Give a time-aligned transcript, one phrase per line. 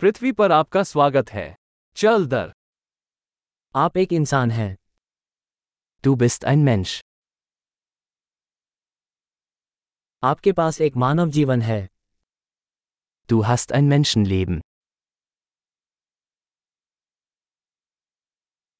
[0.00, 1.56] पृथ्वी पर आपका स्वागत है।
[1.96, 2.52] चल दर।
[3.74, 4.76] आप एक इंसान हैं।
[6.04, 7.04] टू बिस्त एन मैंश।
[10.22, 11.88] आपके पास एक मानव जीवन है।
[13.28, 14.60] टू हस्त एन मैंशन लेबन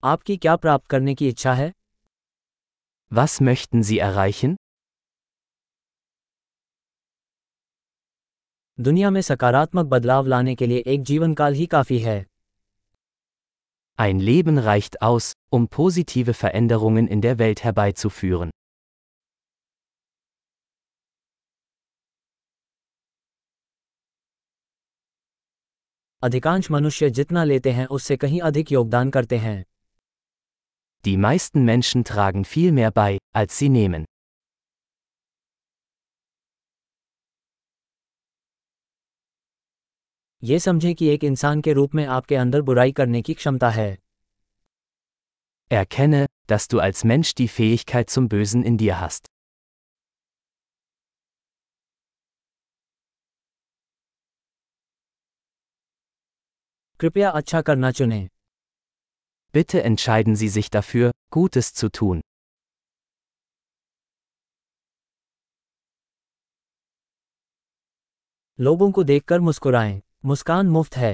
[0.05, 1.73] आपकी क्या प्राप्त करने की इच्छा है?
[3.13, 3.99] वस मेहतन जी
[8.80, 12.20] दुनिया में सकारात्मक बदलाव लाने के लिए एक जीवन काल ही काफी है
[14.00, 18.52] Ein Leben reicht aus, um positive Veränderungen in der Welt herbeizuführen.
[26.24, 29.64] अधिकांश मनुष्य जितना लेते हैं उससे कहीं अधिक योगदान करते हैं
[31.04, 34.04] Die meisten Menschen tragen viel mehr bei, als sie nehmen.
[40.44, 43.98] ये समझें कि एक इंसान के रूप में आपके अंदर बुराई करने की क्षमता है
[45.72, 49.30] Erkenne, dass du als Mensch die Fähigkeit zum Bösen in dir hast.
[57.00, 58.28] कृपया अच्छा करना चुनें
[59.54, 62.22] Bitte entscheiden Sie sich dafür, Gutes zu tun.
[68.60, 71.14] लोगों को देखकर मुस्कुराएं मुस्कान मुफ्त है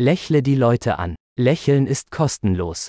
[0.00, 1.14] Lächle die Leute an.
[1.38, 2.88] Lächeln ist kostenlos.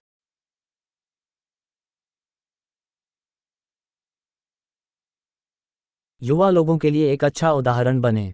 [6.21, 8.33] युवा लोगों के लिए एक अच्छा उदाहरण बने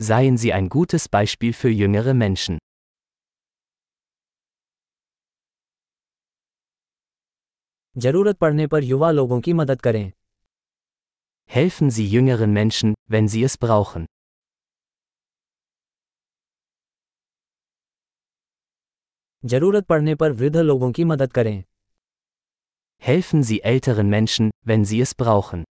[0.00, 2.58] Seien Sie ein gutes Beispiel für jüngere Menschen.
[7.96, 10.12] जरूरत पड़ने पर युवा लोगों की मदद करें
[11.56, 14.06] Helfen Sie jüngeren Menschen, wenn sie es brauchen.
[19.44, 21.64] जरूरत पड़ने पर वृद्ध लोगों की मदद करें
[23.02, 25.64] Helfen Sie älteren Menschen, wenn sie es brauchen.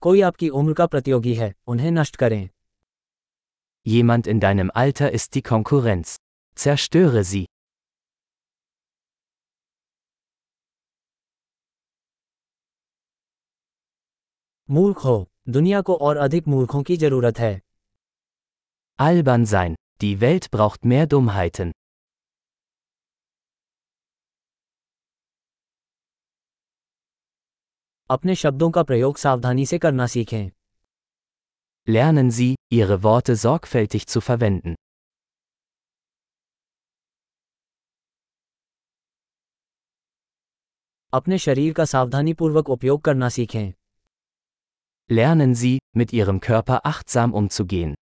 [0.00, 2.48] कोई आपकी उम्र का प्रतियोगी है उन्हें नष्ट करें
[3.86, 6.16] Jemand in deinem Alter ist die Konkurrenz.
[6.56, 7.44] Zerstöre sie.
[14.70, 15.16] मूर्ख हो
[15.49, 17.59] दुनिया को और अधिक मूर्खों की ज़रूरत है
[18.99, 19.75] Albern sein.
[20.01, 21.71] Die Welt braucht mehr Dummheiten.
[28.09, 30.49] अपने शब्दों का प्रयोग सावधानी से करना सीखें
[31.87, 34.75] Lernen Sie, Ihre Worte sorgfältig zu verwenden.
[41.13, 43.76] अपने शरीर का सावधानीपूर्वक उपयोग करना सीखें
[45.10, 47.94] Lernen Sie, mit Ihrem Körper achtsam umzugehen.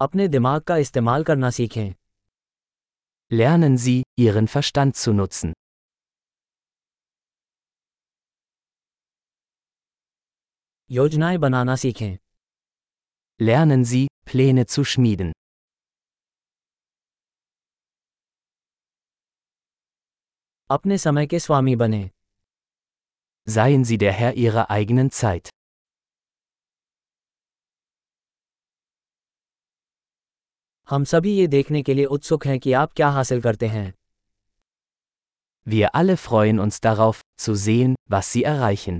[0.00, 1.94] अपने दिमाग का इस्तेमाल करना सीखें
[3.32, 5.52] Lernen Sie, Ihren Verstand zu nutzen.
[10.90, 12.16] योजनाएं बनाना सीखें
[13.42, 15.32] Lernen Sie, Pläne zu schmieden.
[20.70, 22.10] अपने समय के स्वामी बने
[23.46, 25.48] Seien Sie der Herr Ihrer eigenen Zeit.
[30.88, 33.92] हम सभी ये देखने के लिए उत्सुक हैं कि आप क्या हासिल करते हैं
[35.66, 38.98] Wir alle freuen uns darauf, zu sehen, was Sie erreichen.